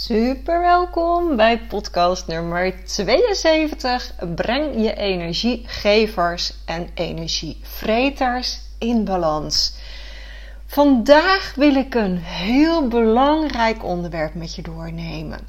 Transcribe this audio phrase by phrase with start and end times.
[0.00, 4.14] Super welkom bij podcast nummer 72.
[4.34, 9.74] Breng je energiegevers en energievreters in balans.
[10.66, 15.40] Vandaag wil ik een heel belangrijk onderwerp met je doornemen.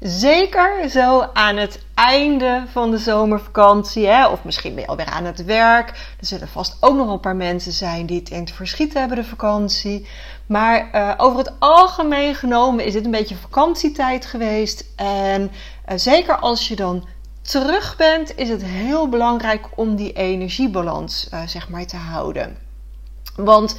[0.00, 4.26] Zeker zo aan het einde van de zomervakantie, hè?
[4.26, 5.88] of misschien ben je alweer aan het werk.
[6.20, 9.16] Er zullen vast ook nog een paar mensen zijn die het in het verschiet hebben,
[9.16, 10.08] de vakantie.
[10.46, 14.84] Maar uh, over het algemeen genomen is dit een beetje vakantietijd geweest.
[14.96, 17.06] En uh, zeker als je dan
[17.42, 22.56] terug bent, is het heel belangrijk om die energiebalans uh, zeg maar te houden.
[23.36, 23.76] Want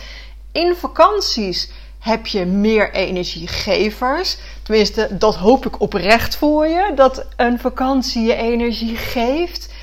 [0.51, 4.37] in vakanties heb je meer energiegevers.
[4.63, 6.91] Tenminste, dat hoop ik oprecht voor je.
[6.95, 9.73] Dat een vakantie je energie geeft.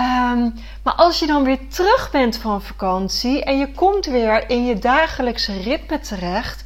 [0.00, 4.66] Um, maar als je dan weer terug bent van vakantie en je komt weer in
[4.66, 6.64] je dagelijkse ritme terecht,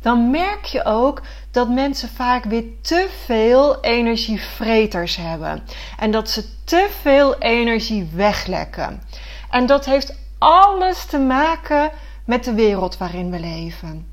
[0.00, 5.62] dan merk je ook dat mensen vaak weer te veel energievreters hebben.
[5.98, 9.02] En dat ze te veel energie weglekken.
[9.50, 11.90] En dat heeft alles te maken
[12.24, 14.11] met de wereld waarin we leven.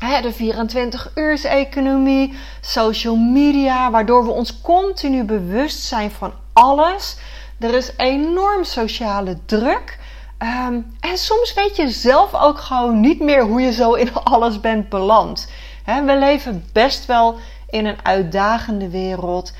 [0.00, 7.16] De 24-uurs-economie, social media, waardoor we ons continu bewust zijn van alles.
[7.58, 9.98] Er is enorm sociale druk.
[10.38, 14.60] Um, en soms weet je zelf ook gewoon niet meer hoe je zo in alles
[14.60, 15.50] bent beland.
[15.84, 17.36] We leven best wel
[17.68, 19.52] in een uitdagende wereld.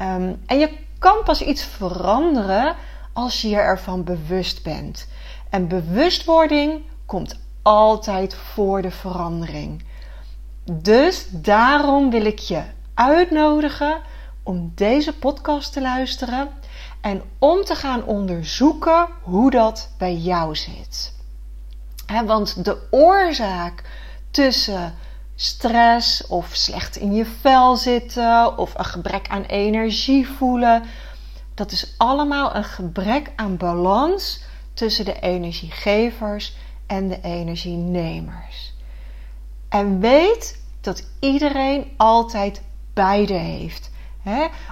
[0.00, 2.76] Um, en je kan pas iets veranderen
[3.12, 5.08] als je je ervan bewust bent.
[5.50, 9.86] En bewustwording komt altijd voor de verandering.
[10.72, 12.62] Dus daarom wil ik je
[12.94, 14.00] uitnodigen
[14.42, 16.48] om deze podcast te luisteren
[17.00, 21.14] en om te gaan onderzoeken hoe dat bij jou zit.
[22.24, 23.82] want de oorzaak
[24.30, 24.94] tussen
[25.34, 30.82] stress of slecht in je vel zitten of een gebrek aan energie voelen,
[31.54, 34.42] dat is allemaal een gebrek aan balans
[34.74, 38.76] tussen de energiegevers en de energienemers.
[39.68, 42.62] En weet dat iedereen altijd
[42.94, 43.90] beide heeft.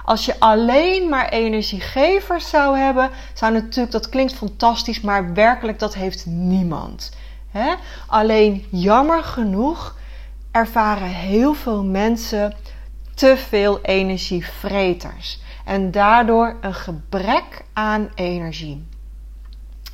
[0.05, 5.93] Als je alleen maar energiegevers zou hebben, zou natuurlijk, dat klinkt fantastisch, maar werkelijk dat
[5.93, 7.11] heeft niemand.
[8.07, 9.95] Alleen jammer genoeg
[10.51, 12.55] ervaren heel veel mensen
[13.15, 15.39] te veel energievreters.
[15.65, 18.87] En daardoor een gebrek aan energie.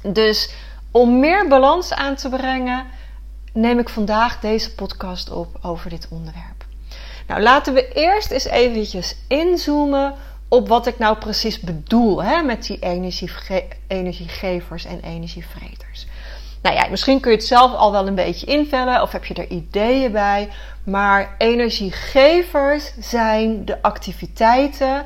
[0.01, 0.53] Dus
[0.91, 2.85] om meer balans aan te brengen,
[3.53, 6.65] neem ik vandaag deze podcast op over dit onderwerp.
[7.27, 10.13] Nou, laten we eerst eens eventjes inzoomen
[10.47, 16.07] op wat ik nou precies bedoel hè, met die energiege energiegevers en energievreters.
[16.61, 19.33] Nou ja, misschien kun je het zelf al wel een beetje invullen of heb je
[19.33, 20.49] er ideeën bij.
[20.83, 25.05] Maar energiegevers zijn de activiteiten,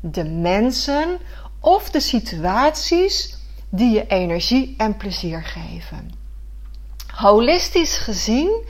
[0.00, 1.18] de mensen
[1.60, 3.36] of de situaties
[3.68, 6.17] die je energie en plezier geven.
[7.18, 8.64] Holistisch gezien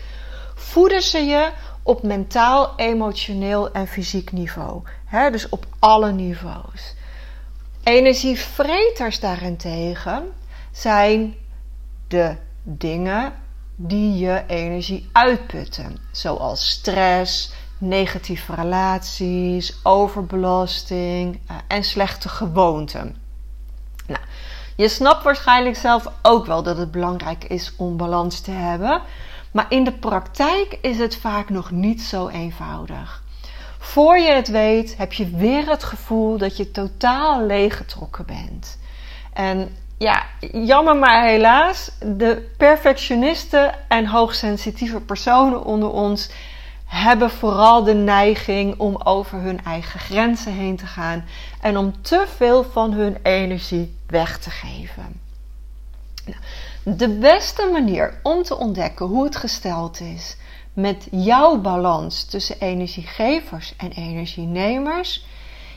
[0.54, 1.50] voeden ze je
[1.82, 4.82] op mentaal, emotioneel en fysiek niveau.
[5.30, 6.94] dus op alle niveaus.
[7.82, 10.32] Energievreters daarentegen
[10.72, 11.34] zijn
[12.08, 13.32] de dingen
[13.76, 23.16] die je energie uitputten, zoals stress, negatieve relaties, overbelasting eh, en slechte gewoonten.
[24.06, 24.20] Nou,
[24.78, 29.00] je snapt waarschijnlijk zelf ook wel dat het belangrijk is om balans te hebben.
[29.50, 33.22] Maar in de praktijk is het vaak nog niet zo eenvoudig.
[33.78, 38.78] Voor je het weet, heb je weer het gevoel dat je totaal leeggetrokken bent.
[39.32, 40.22] En ja,
[40.52, 46.30] jammer maar helaas, de perfectionisten en hoogsensitieve personen onder ons
[46.88, 51.24] hebben vooral de neiging om over hun eigen grenzen heen te gaan
[51.60, 55.20] en om te veel van hun energie weg te geven.
[56.82, 60.36] De beste manier om te ontdekken hoe het gesteld is
[60.72, 65.26] met jouw balans tussen energiegevers en energienemers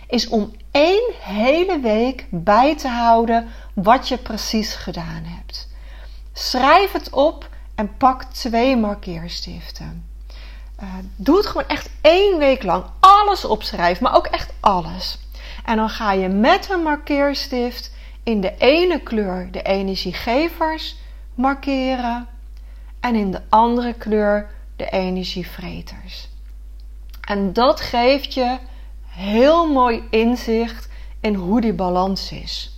[0.08, 5.68] is om één hele week bij te houden wat je precies gedaan hebt.
[6.34, 10.11] Schrijf het op En pak twee markeerstiften.
[10.82, 12.84] Uh, doe het gewoon echt één week lang.
[13.00, 15.20] Alles opschrijven, maar ook echt alles.
[15.66, 17.92] En dan ga je met een markeerstift
[18.24, 20.96] in de ene kleur de energiegevers
[21.36, 22.28] markeren
[23.00, 26.30] en in de andere kleur de energievreters.
[27.22, 28.58] En dat geeft je
[29.06, 30.90] heel mooi inzicht
[31.20, 32.76] in hoe die balans is.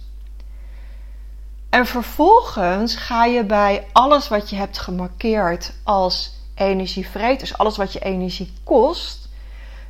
[1.69, 7.99] En vervolgens ga je bij alles wat je hebt gemarkeerd als energievreters, alles wat je
[7.99, 9.29] energie kost,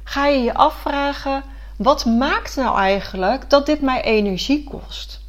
[0.03, 1.43] ga je je afvragen:
[1.77, 5.21] wat maakt nou eigenlijk dat dit mij energie kost?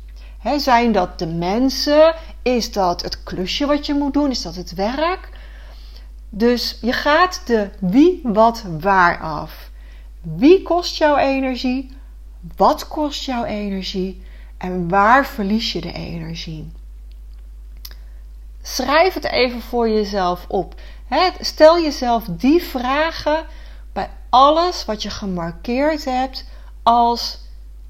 [0.57, 2.15] zijn dat de mensen?
[2.43, 4.31] Is dat het klusje wat je moet doen?
[4.31, 5.29] Is dat het werk?
[6.29, 9.71] Dus je gaat de wie, wat, waar af.
[10.21, 11.91] Wie kost jouw energie?
[12.57, 14.23] Wat kost jouw energie?
[14.59, 16.73] En waar verlies je de energie?
[18.63, 20.75] Schrijf het even voor jezelf op.
[21.41, 23.47] Stel jezelf die vragen
[23.93, 26.45] bij alles wat je gemarkeerd hebt
[26.83, 27.39] als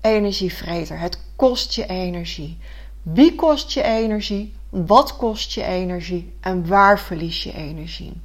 [0.00, 0.98] energievreter.
[0.98, 2.58] Het kost je energie.
[3.02, 4.54] Wie kost je energie?
[4.70, 6.36] Wat kost je energie?
[6.40, 8.20] En waar verlies je energie?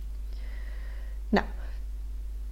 [1.30, 1.46] Nou,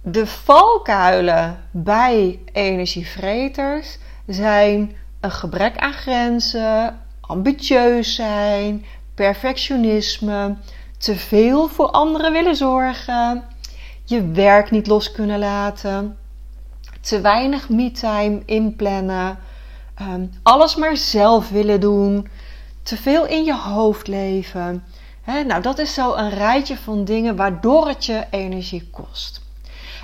[0.02, 10.56] de valkuilen bij energievreters zijn een gebrek aan grenzen, ambitieus zijn, perfectionisme,
[10.98, 13.44] te veel voor anderen willen zorgen,
[14.04, 16.16] je werk niet los kunnen laten,
[17.00, 19.38] te weinig me-time inplannen,
[19.94, 22.28] ehm, alles maar zelf willen doen,
[22.82, 24.84] te veel in je hoofd leven.
[25.46, 29.42] nou, dat is zo een rijtje van dingen waardoor het je energie kost.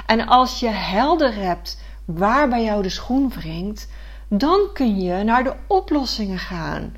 [0.06, 3.88] En als je helder hebt waar bij jou de schoen wringt,
[4.28, 6.96] dan kun je naar de oplossingen gaan.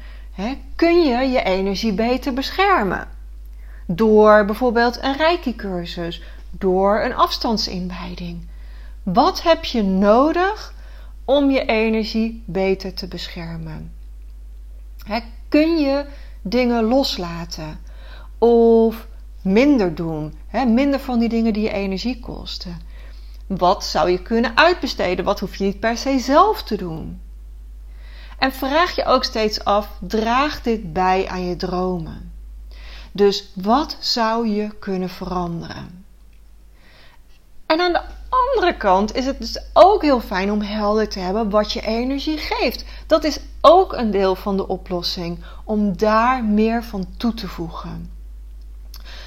[0.77, 3.16] kun je je energie beter beschermen?
[3.87, 8.49] Door bijvoorbeeld een reiki-cursus, door een afstandsinwijding.
[9.03, 10.75] Wat heb je nodig
[11.25, 13.93] om je energie beter te beschermen?
[15.49, 16.07] kun je
[16.43, 17.81] dingen loslaten
[18.39, 19.07] of
[19.43, 20.35] minder doen?
[20.67, 22.81] minder van die dingen die je energie kosten.
[23.47, 25.25] Wat zou je kunnen uitbesteden?
[25.25, 27.21] Wat hoef je niet per se zelf te doen?
[28.39, 32.26] En vraag je ook steeds af: draagt dit bij aan je dromen?
[33.17, 36.05] Dus wat zou je kunnen veranderen?
[37.67, 41.51] En aan de andere kant is het dus ook heel fijn om helder te hebben
[41.51, 42.85] wat je energie geeft.
[43.07, 48.11] Dat is ook een deel van de oplossing om daar meer van toe te voegen.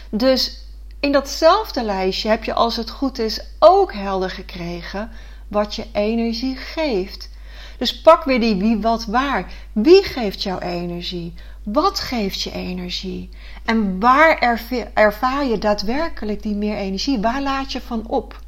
[0.10, 0.66] Dus
[1.00, 5.12] in datzelfde lijstje heb je, als het goed is, ook helder gekregen
[5.48, 7.30] wat je energie geeft.
[7.78, 9.52] Dus pak weer die wie, wat, waar.
[9.72, 11.34] Wie geeft jouw energie?
[11.72, 13.30] Wat geeft je energie?
[13.66, 14.60] En waar
[14.94, 17.20] ervaar je daadwerkelijk die meer energie?
[17.20, 18.40] Waar laat je van op?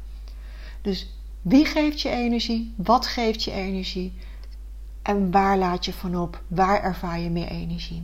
[0.82, 2.74] Dus wie geeft je energie?
[2.76, 4.12] Wat geeft je energie?
[5.02, 6.42] En waar laat je van op?
[6.46, 8.02] Waar ervaar je meer energie?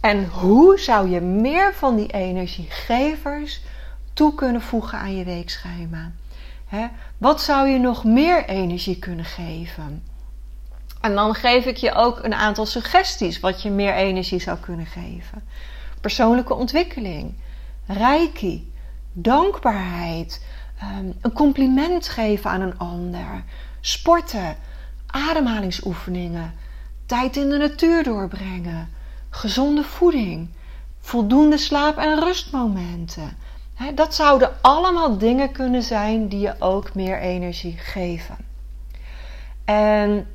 [0.00, 3.60] En hoe zou je meer van die energiegevers
[4.12, 6.12] toe kunnen voegen aan je weekschema?
[7.18, 10.02] wat zou je nog meer energie kunnen geven?
[11.00, 14.86] En dan geef ik je ook een aantal suggesties wat je meer energie zou kunnen
[14.86, 15.42] geven.
[16.00, 17.34] Persoonlijke ontwikkeling,
[17.86, 18.72] reiki,
[19.12, 20.44] dankbaarheid,
[20.78, 23.44] ehm, een compliment geven aan een ander,
[23.80, 24.56] sporten,
[25.06, 26.54] ademhalingsoefeningen,
[27.06, 28.88] tijd in de natuur doorbrengen,
[29.30, 30.48] gezonde voeding,
[31.00, 33.46] voldoende slaap- en rustmomenten.
[33.94, 38.36] dat zouden allemaal dingen kunnen zijn die je ook meer energie geven.
[39.64, 40.26] En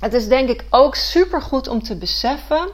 [0.00, 2.68] het is denk ik ook super goed om te beseffen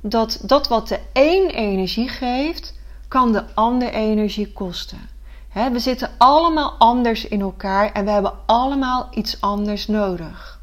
[0.00, 2.74] dat dat wat de een energie geeft,
[3.08, 5.08] kan de ander energie kosten.
[5.52, 10.60] we zitten allemaal anders in elkaar en we hebben allemaal iets anders nodig.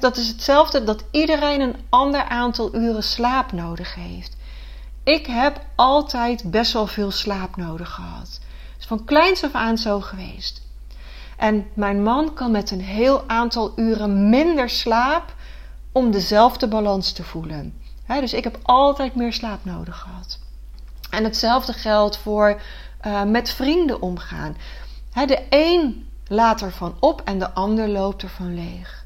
[0.00, 4.36] dat is hetzelfde dat iedereen een ander aantal uren slaap nodig heeft.
[5.04, 8.40] Ik heb altijd best wel veel slaap nodig gehad.
[8.72, 10.63] Het is van kleins af aan zo geweest.
[11.36, 15.34] En mijn man kan met een heel aantal uren minder slaap
[15.92, 17.80] om dezelfde balans te voelen.
[18.06, 20.38] dus ik heb altijd meer slaap nodig gehad.
[21.10, 22.60] En hetzelfde geldt voor
[23.06, 24.56] uh, met vrienden omgaan.
[25.26, 29.04] de een laat ervan op en de ander loopt ervan leeg.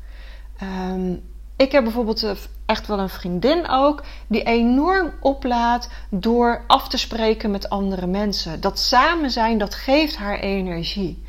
[0.62, 1.22] Um,
[1.58, 2.30] ik heb bijvoorbeeld eh,
[2.66, 8.60] echt wel een vriendin ook die enorm oplaat door af te spreken met andere mensen.
[8.60, 11.26] Dat samen zijn, dat geeft haar energie.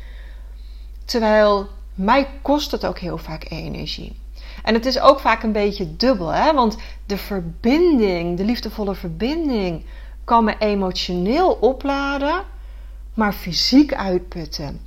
[1.10, 4.20] Terwijl mij kost het ook heel vaak energie.
[4.62, 6.52] En het is ook vaak een beetje dubbel, hè?
[6.52, 6.76] want
[7.06, 9.84] de verbinding, de liefdevolle verbinding,
[10.24, 12.42] kan me emotioneel opladen,
[13.14, 14.80] maar fysiek uitputten.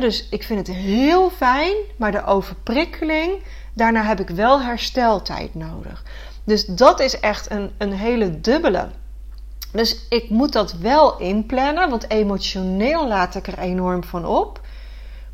[0.00, 3.42] dus ik vind het heel fijn, maar de overprikkeling,
[3.74, 6.04] daarna heb ik wel hersteltijd nodig.
[6.44, 8.88] Dus dat is echt een, een hele dubbele.
[9.72, 14.60] Dus ik moet dat wel inplannen, want emotioneel laat ik er enorm van op.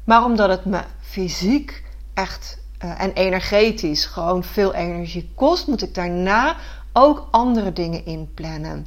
[0.06, 1.82] Maar omdat het me fysiek
[2.14, 6.56] echt uh, en energetisch gewoon veel energie kost, moet ik daarna
[6.92, 8.86] ook andere dingen inplannen.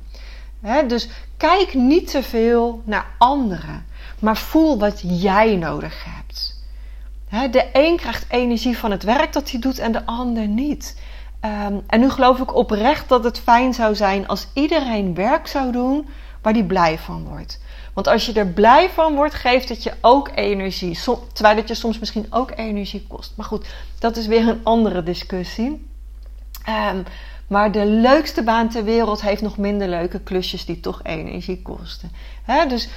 [0.62, 3.86] He, dus kijk niet te veel naar anderen,
[4.20, 6.64] maar voel wat jij nodig hebt.
[7.28, 11.02] He, de een krijgt energie van het werk dat hij doet en de ander niet.
[11.46, 15.72] Um, en nu geloof ik oprecht dat het fijn zou zijn als iedereen werk zou
[15.72, 16.08] doen
[16.42, 17.60] waar hij blij van wordt.
[17.94, 21.00] Want als je er blij van wordt, geeft het je ook energie.
[21.34, 23.34] terwijl het je soms misschien ook energie kost.
[23.36, 23.66] Maar goed,
[24.00, 25.88] dat is weer een andere discussie.
[26.70, 27.04] Um,
[27.48, 32.12] maar de leukste baan ter wereld heeft nog minder leuke klusjes die toch energie kosten.
[32.68, 32.90] dus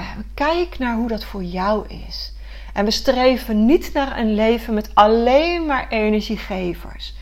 [0.00, 2.32] uh, kijk naar hoe dat voor jou is.
[2.72, 7.14] En we streven niet naar een leven met alleen maar energiegevers.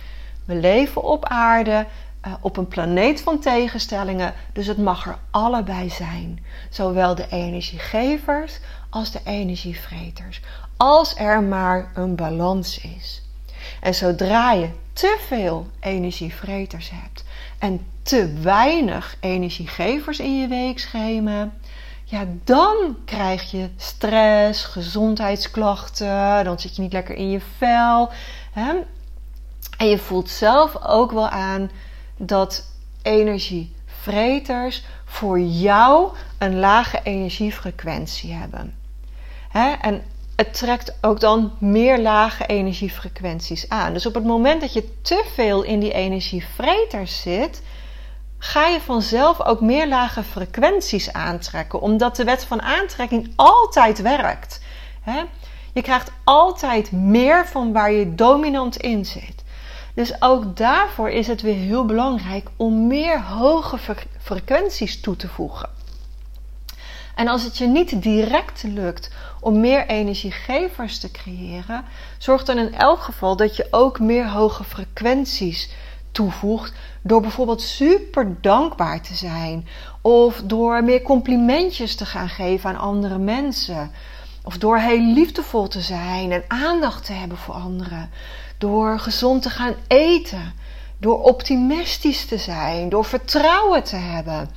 [0.44, 1.86] We leven op aarde,
[2.26, 6.44] uh, op een planeet van tegenstellingen, dus het mag er allebei zijn.
[6.70, 8.58] Zowel de energiegevers
[8.90, 10.40] als de energievreters.
[10.76, 13.22] Als er maar een balans is.
[13.80, 17.24] En zodra je te veel energievreters hebt
[17.58, 21.50] en te weinig energiegevers in je weekschema,
[22.04, 28.10] ja, dan krijg je stress, gezondheidsklachten, dan zit je niet lekker in je vel.
[28.52, 28.72] Hè?
[29.78, 31.70] En je voelt zelf ook wel aan
[32.16, 38.74] dat energievreters voor jou een lage energiefrequentie hebben.
[39.80, 40.02] En
[40.36, 43.92] het trekt ook dan meer lage energiefrequenties aan.
[43.92, 47.62] Dus op het moment dat je te veel in die energievreters zit,
[48.38, 54.60] ga je vanzelf ook meer lage frequenties aantrekken, omdat de wet van aantrekking altijd werkt.
[55.72, 59.43] Je krijgt altijd meer van waar je dominant in zit.
[59.94, 63.78] Dus ook daarvoor is het weer heel belangrijk om meer hoge
[64.18, 65.68] frequenties toe te voegen.
[67.14, 69.10] En als het je niet direct lukt
[69.40, 71.84] om meer energiegevers te creëren,
[72.18, 75.70] zorgt dan in elk geval dat je ook meer hoge frequenties
[76.12, 76.72] toevoegt
[77.02, 79.68] door bijvoorbeeld super dankbaar te zijn
[80.00, 83.90] of door meer complimentjes te gaan geven aan andere mensen.
[84.42, 88.10] Of door heel liefdevol te zijn en aandacht te hebben voor anderen.
[88.64, 90.54] Door gezond te gaan eten.
[90.98, 92.88] Door optimistisch te zijn.
[92.88, 94.50] Door vertrouwen te hebben.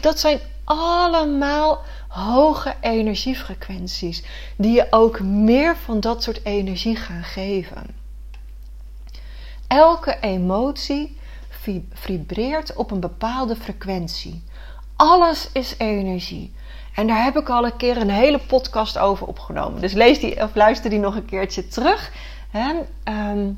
[0.00, 4.22] Dat zijn allemaal hoge energiefrequenties
[4.56, 7.86] die je ook meer van dat soort energie gaan geven.
[9.66, 11.18] Elke emotie
[11.92, 14.42] vibreert op een bepaalde frequentie.
[14.96, 16.54] Alles is energie.
[16.94, 19.80] En daar heb ik al een keer een hele podcast over opgenomen.
[19.80, 22.12] Dus lees die of luister die nog een keertje terug.
[22.52, 23.52] Ehm,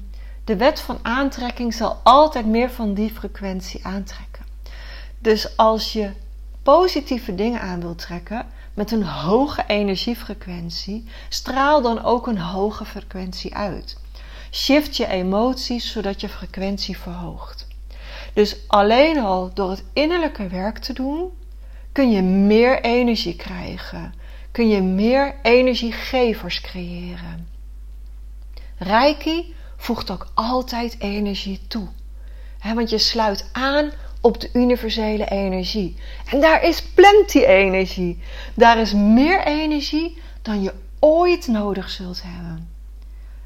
[0.45, 4.45] de wet van aantrekking zal altijd meer van die frequentie aantrekken.
[5.19, 6.11] Dus als je
[6.63, 13.55] positieve dingen aan wilt trekken met een hoge energiefrequentie, straal dan ook een hoge frequentie
[13.55, 13.97] uit.
[14.51, 17.67] Shift je emoties zodat je frequentie verhoogt.
[18.33, 21.31] Dus alleen al door het innerlijke werk te doen,
[21.93, 24.15] kun je meer energie krijgen.
[24.51, 27.58] Kun je meer energiegevers creëren.
[28.79, 31.89] Reiki voegt ook altijd energie toe.
[32.75, 35.97] want je sluit aan op de universele energie.
[36.31, 38.23] En daar is plenty energie.
[38.55, 42.69] Daar is meer energie dan je ooit nodig zult hebben.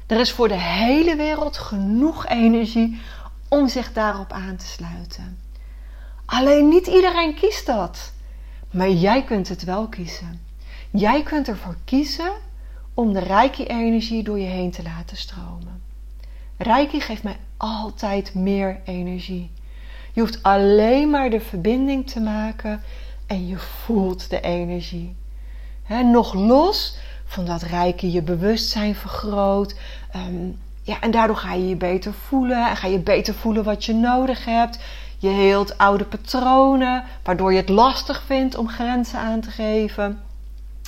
[0.07, 3.01] Er is voor de hele wereld genoeg energie
[3.49, 5.39] om zich daarop aan te sluiten.
[6.25, 8.13] Alleen niet iedereen kiest dat.
[8.71, 10.41] Maar jij kunt het wel kiezen.
[10.91, 12.31] Jij kunt ervoor kiezen
[12.93, 15.81] om de rijke energie door je heen te laten stromen.
[16.57, 19.51] Reiki geeft mij altijd meer energie.
[20.13, 22.81] Je hoeft alleen maar de verbinding te maken
[23.27, 25.15] en je voelt de energie.
[25.87, 29.75] nog los van dat rijke je bewustzijn vergroot.
[30.11, 30.49] Ehm,
[30.81, 33.93] ja, en daardoor ga je je beter voelen en ga je beter voelen wat je
[33.93, 34.79] nodig hebt.
[35.17, 40.21] Je heelt oude patronen, waardoor je het lastig vindt om grenzen aan te geven.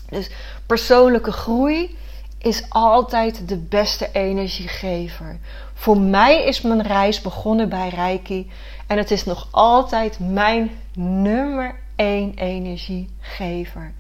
[0.10, 0.30] Dus
[0.66, 1.98] persoonlijke groei
[2.38, 5.40] is altijd de beste energiegever.
[5.74, 8.52] Voor mij is mijn reis begonnen bij Reiki
[8.88, 13.94] en het is nog altijd mijn nummer één energiegever.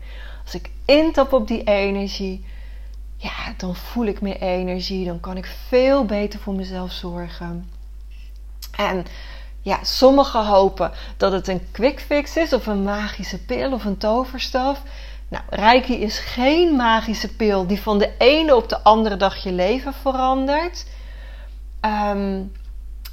[0.44, 2.46] Als ik intap op die energie,
[3.18, 7.70] ja, dan voel ik meer energie, dan kan ik veel beter voor mezelf zorgen.
[8.78, 9.06] En
[9.62, 13.98] ja, sommigen hopen dat het een quick fix is of een magische pil of een
[13.98, 14.82] toverstaf.
[15.29, 19.51] Nou, Reiki is geen magische pil die van de ene op de andere dag je
[19.51, 20.86] leven verandert.
[21.79, 22.44] Ehm,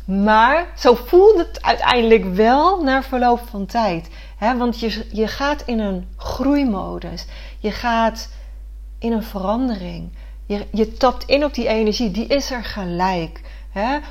[0.04, 4.08] maar zo voelt het uiteindelijk wel na verloop van tijd.
[4.38, 7.26] Want je, je gaat in een groeimodus.
[7.58, 8.28] Je gaat
[8.98, 10.12] in een verandering.
[10.46, 13.40] Je, je tapt in op die energie, die is er gelijk.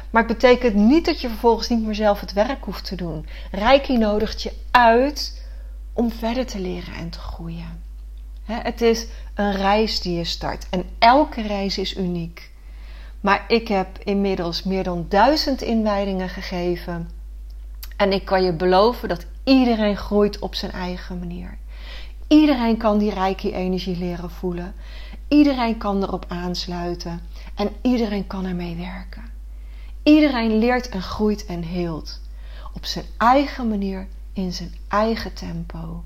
[0.09, 3.27] Maar het betekent niet dat je vervolgens niet meer zelf het werk hoeft te doen.
[3.51, 5.45] Reiki nodigt je uit
[5.93, 7.80] om verder te leren en te groeien.
[8.51, 12.51] Het is een reis die je start en elke reis is uniek.
[13.21, 17.09] Maar ik heb inmiddels meer dan duizend inwijdingen gegeven.
[17.97, 21.57] En ik kan je beloven dat iedereen groeit op zijn eigen manier.
[22.27, 24.73] Iedereen kan die rijke energie leren voelen.
[25.27, 27.21] Iedereen kan erop aansluiten.
[27.55, 29.23] En iedereen kan ermee werken.
[30.03, 32.21] Iedereen leert en groeit en heelt.
[32.73, 36.03] Op zijn eigen manier, in zijn eigen tempo.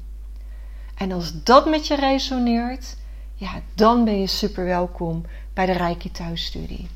[0.95, 2.95] En als dat met je resoneert,
[3.35, 6.87] ja, dan ben je super welkom bij de Reiki Thuisstudie.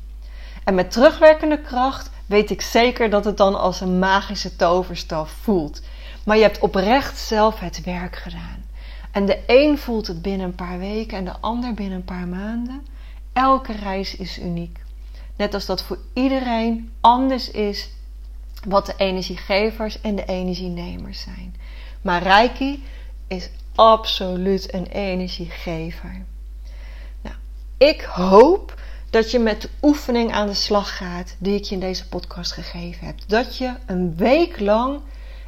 [0.64, 5.82] En met terugwerkende kracht weet ik zeker dat het dan als een magische toverstaf voelt.
[6.24, 8.64] Maar je hebt oprecht zelf het werk gedaan.
[9.10, 12.28] En de een voelt het binnen een paar weken en de ander binnen een paar
[12.28, 12.86] maanden.
[13.32, 14.78] Elke reis is uniek.
[15.36, 17.90] Net als dat voor iedereen anders is
[18.68, 21.54] wat de energiegevers en de energienemers zijn.
[22.02, 22.84] Maar Reiki
[23.26, 26.24] is absoluut een energiegever.
[27.22, 27.36] Nou,
[27.76, 28.74] ik hoop
[29.10, 32.52] dat je met de oefening aan de slag gaat die ik je in deze podcast
[32.52, 33.18] gegeven heb.
[33.26, 35.00] Dat je een week lang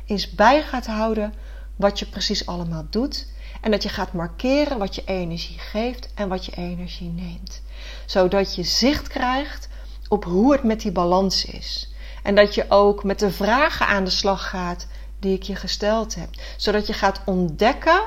[0.07, 1.35] eens bij gaat houden
[1.77, 3.27] wat je precies allemaal doet.
[3.61, 7.63] En dat je gaat markeren wat je energie geeft en wat je energie neemt.
[8.07, 9.69] Zodat je zicht krijgt
[10.09, 11.93] op hoe het met die balans is.
[12.23, 14.87] En dat je ook met de vragen aan de slag gaat
[15.23, 16.29] die ik je gesteld heb.
[16.57, 18.01] Zodat je gaat ontdekken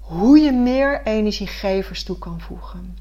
[0.00, 2.96] hoe je meer energiegevers toe kan voegen.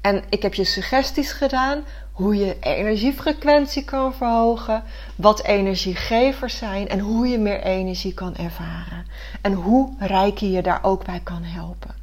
[0.00, 4.82] En ik heb je suggesties gedaan hoe je energiefrequentie kan verhogen,
[5.16, 9.06] wat energiegevers zijn en hoe je meer energie kan ervaren.
[9.42, 11.94] En hoe Reiki je daar ook bij kan helpen.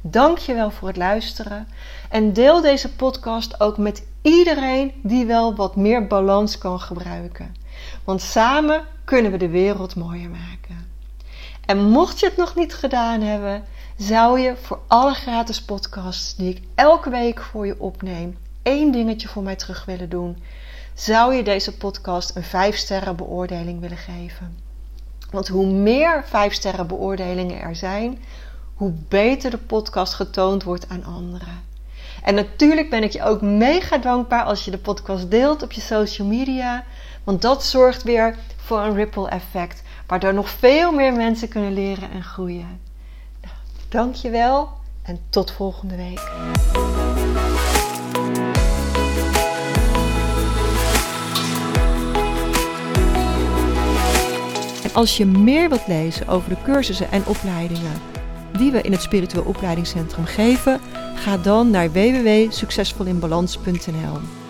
[0.00, 1.68] Dank je wel voor het luisteren
[2.10, 7.54] en deel deze podcast ook met iedereen die wel wat meer balans kan gebruiken.
[8.04, 10.92] Want samen kunnen we de wereld mooier maken.
[11.66, 13.64] En mocht je het nog niet gedaan hebben,
[13.96, 19.28] zou je voor alle gratis podcasts die ik elke week voor je opneem, één dingetje
[19.28, 20.42] voor mij terug willen doen.
[20.94, 24.58] Zou je deze podcast een 5 sterren beoordeling willen geven?
[25.30, 28.18] Want hoe meer 5 sterren beoordelingen er zijn,
[28.74, 31.62] hoe beter de podcast getoond wordt aan anderen.
[32.22, 35.80] En natuurlijk ben ik je ook mega dankbaar als je de podcast deelt op je
[35.80, 36.84] social media.
[37.24, 39.82] Want dat zorgt weer voor een ripple effect.
[40.06, 42.80] Waardoor nog veel meer mensen kunnen leren en groeien.
[43.88, 44.68] Dankjewel
[45.02, 46.30] en tot volgende week.
[54.82, 58.00] En als je meer wilt lezen over de cursussen en opleidingen
[58.58, 60.80] die we in het Spiritueel Opleidingscentrum geven,
[61.14, 64.43] ga dan naar www.succesvolinbalans.nl.